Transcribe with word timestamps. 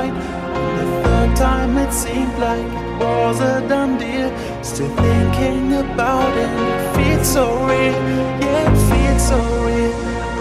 line. 0.00 0.14
On 0.56 0.76
the 0.78 0.86
third 1.02 1.36
time, 1.36 1.78
it 1.78 1.92
seemed 1.92 2.36
like 2.38 2.70
it 2.82 2.98
was 3.00 3.40
a 3.40 3.66
done 3.68 3.98
deal. 3.98 4.30
Still 4.62 4.94
thinking 4.96 5.72
about 5.74 6.32
it, 6.44 6.50
it 6.74 6.82
feels 6.96 7.28
so 7.36 7.44
real. 7.66 7.98
Yeah, 8.42 8.70
it 8.70 8.78
feels 8.90 9.22
so 9.30 9.38
real. 9.66 9.94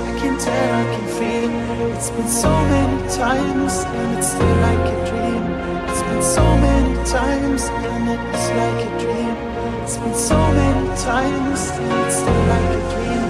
I 0.08 0.12
can 0.20 0.36
tell, 0.46 0.70
I 0.82 0.86
can 0.94 1.08
feel. 1.18 1.52
It's 1.96 2.10
been 2.12 2.28
so 2.28 2.54
many 2.74 3.00
times, 3.24 3.74
and 3.98 4.18
it's 4.18 4.30
still 4.34 4.58
like 4.68 4.86
a 4.94 4.98
dream. 5.10 5.44
It's 5.90 6.04
been 6.08 6.24
so 6.38 6.46
many 6.68 6.96
times, 7.18 7.62
and 7.88 8.04
it's 8.16 8.48
like 8.62 8.80
a 8.88 8.92
dream. 9.04 9.36
It's 9.84 9.98
been 9.98 10.16
so 10.32 10.40
many 10.60 10.88
times, 11.12 11.62
and 11.84 11.94
it's 12.06 12.16
still 12.22 12.44
like 12.54 12.72
a 12.80 12.82
dream. 12.94 13.29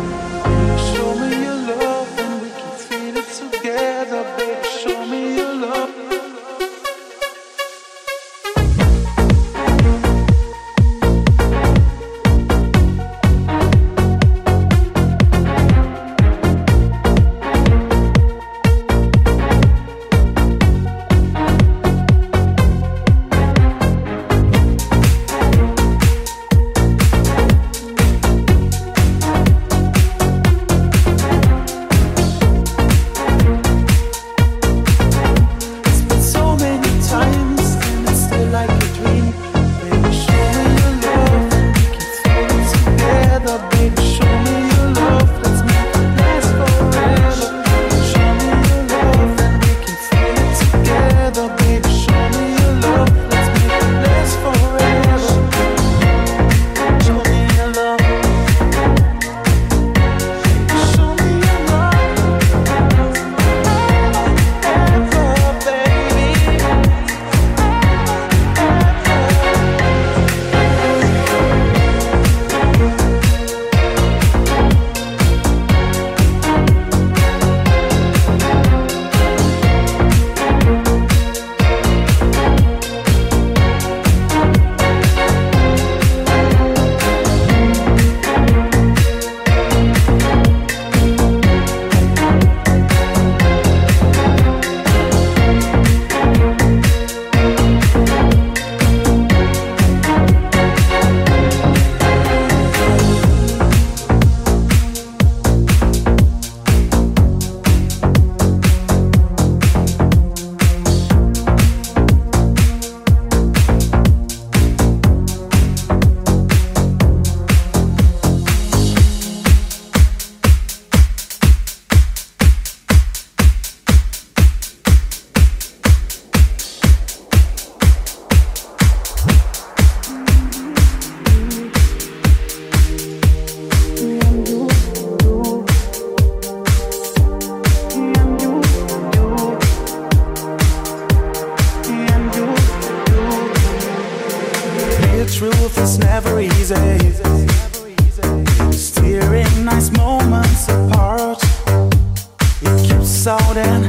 holding 153.49 153.88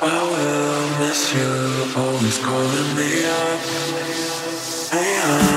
I 0.00 0.22
will 0.22 1.00
miss 1.08 1.34
you, 1.34 2.00
always 2.00 2.38
calling 2.38 2.94
me 2.94 3.26
up. 3.26 3.60
Hey, 4.92 5.18
I 5.24 5.47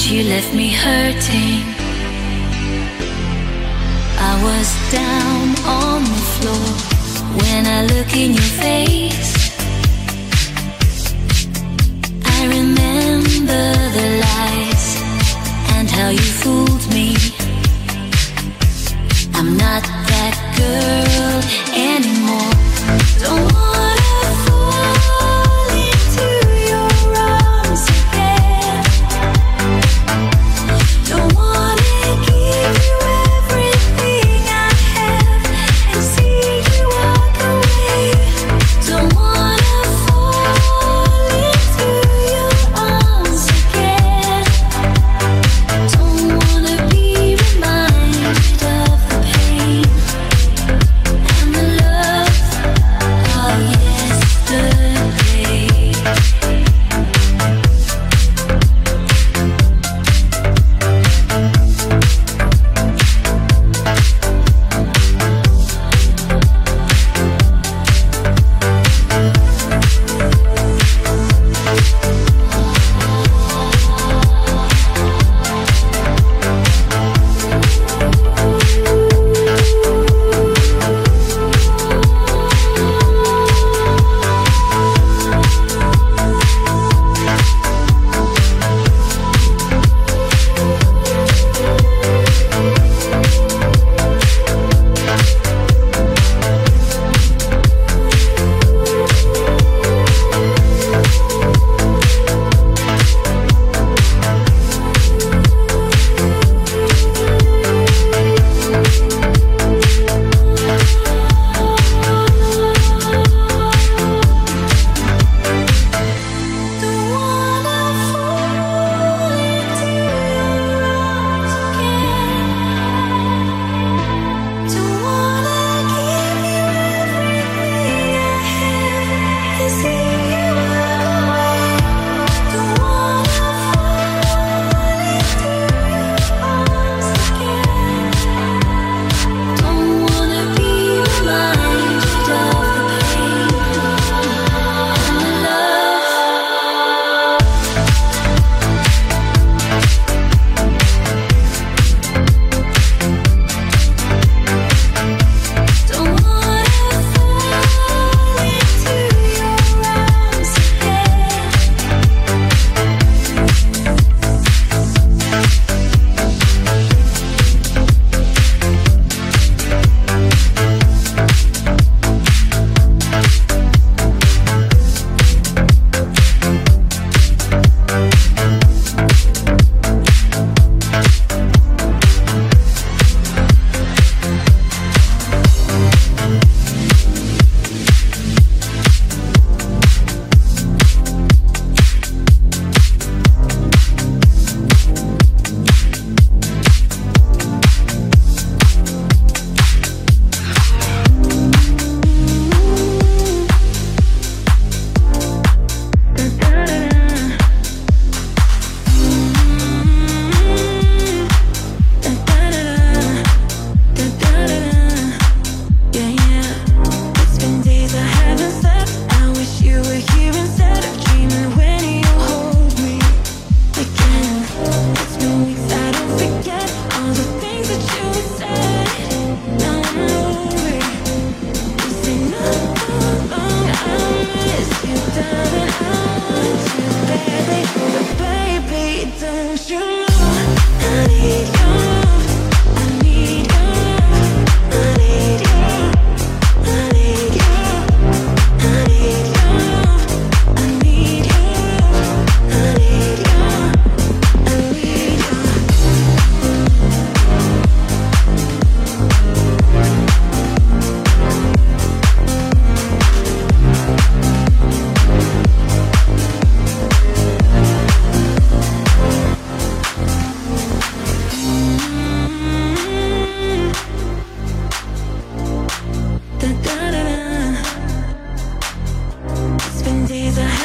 but 0.00 0.10
you 0.10 0.22
left 0.24 0.54
me 0.54 0.72
hurting. 0.72 1.62
I 4.18 4.32
was 4.46 4.68
down 4.90 5.46
on 5.66 6.02
the 6.04 6.22
floor 6.34 6.68
when 7.42 7.66
I 7.66 7.82
look 7.92 8.10
in 8.16 8.32
your 8.32 8.50
face. 8.64 9.32
I 12.24 12.40
remember 12.46 13.64
the 13.96 14.08
lies 14.24 14.86
and 15.74 15.90
how 15.90 16.08
you 16.08 16.28
fooled 16.40 16.86
me. 16.94 17.08
I'm 19.34 19.56
not 19.56 19.82
that 20.12 20.36
girl 20.60 21.40
anymore. 21.76 22.52
Don't 23.22 23.69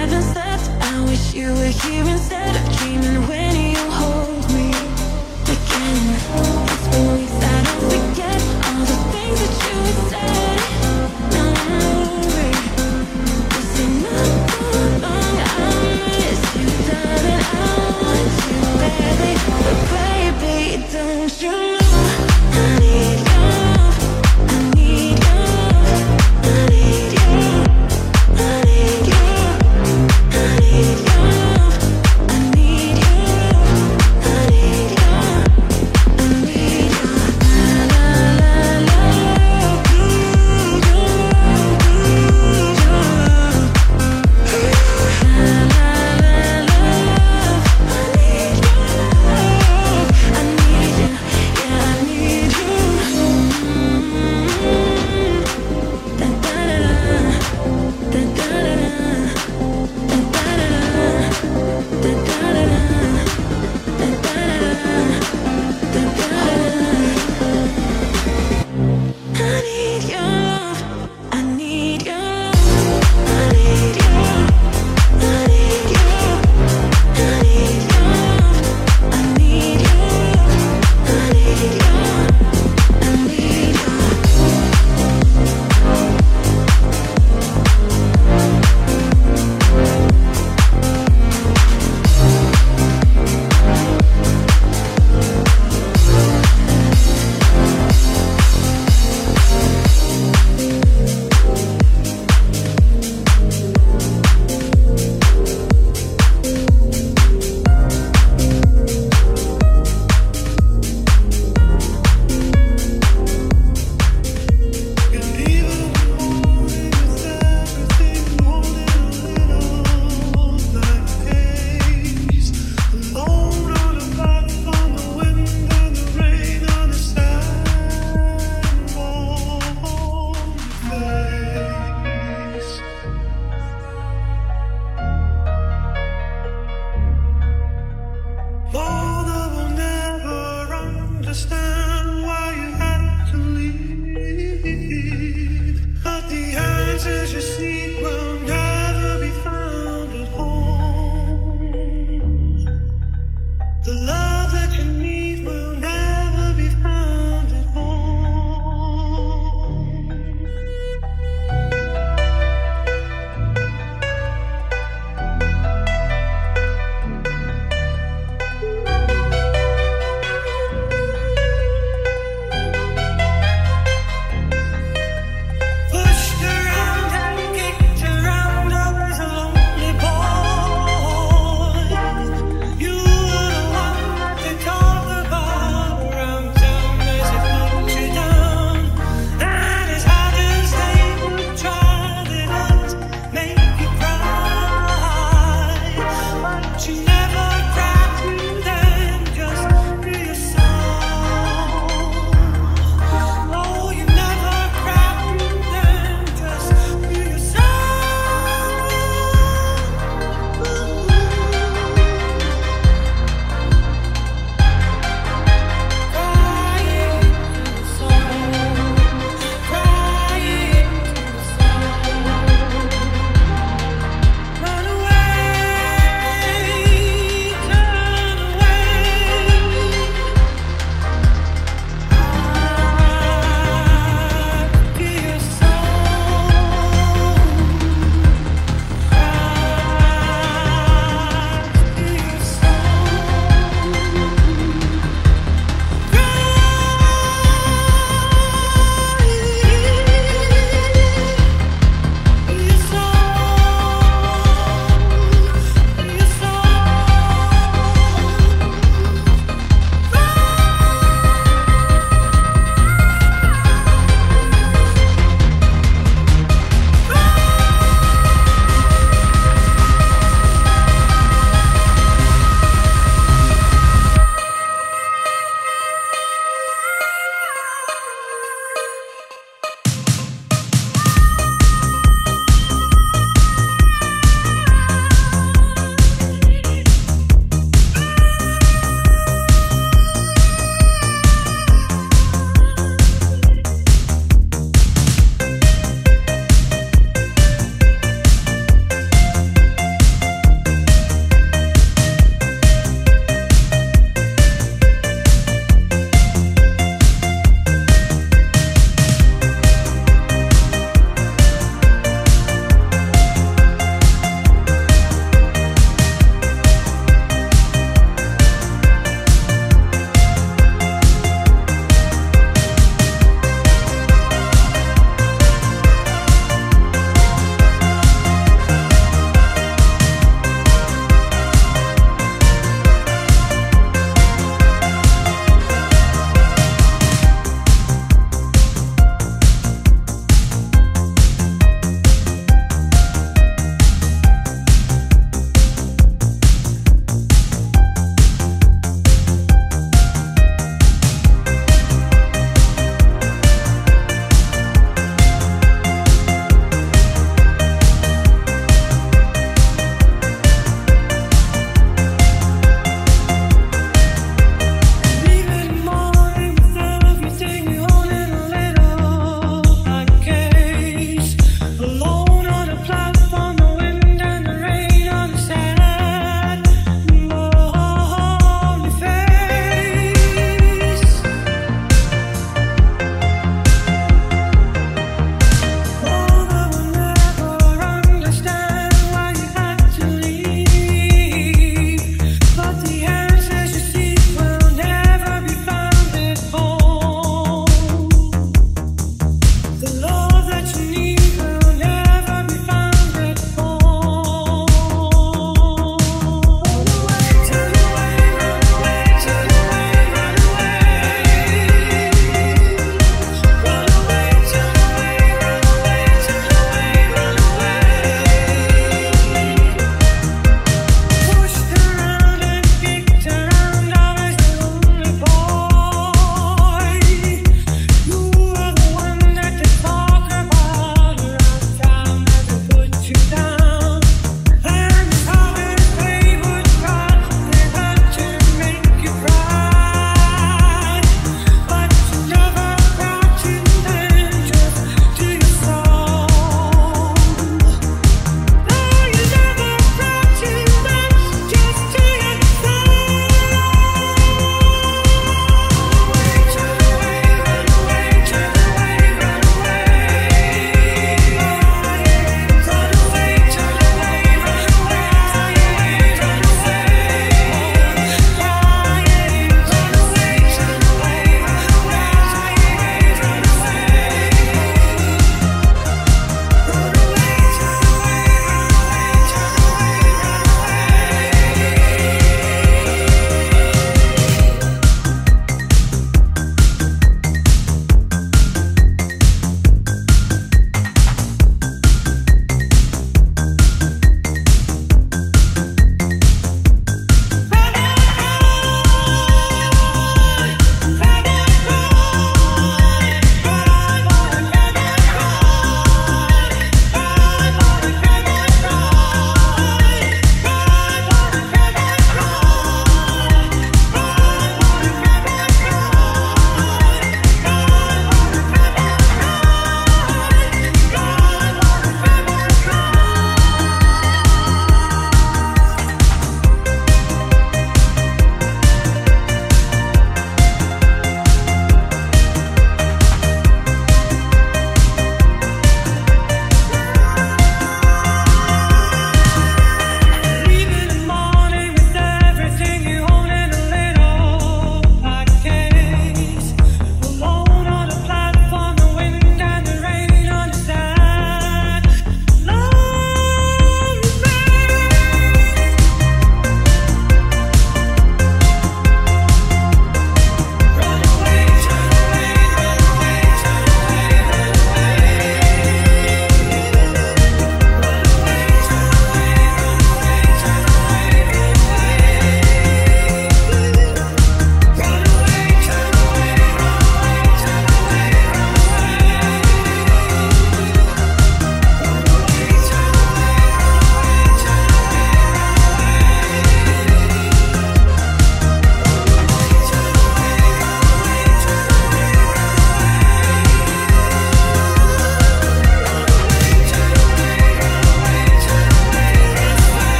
I 0.00 1.04
wish 1.06 1.34
you 1.34 1.52
were 1.54 1.72
here 1.82 2.04
instead 2.04 2.54
of 2.54 2.78
dreaming 2.78 3.26
when 3.26 3.47